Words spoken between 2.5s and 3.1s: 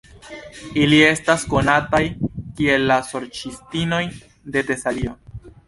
kiel la